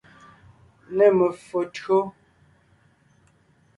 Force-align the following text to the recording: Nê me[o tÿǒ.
Nê 0.95 1.07
me[o 1.17 1.29
tÿǒ. 1.75 1.99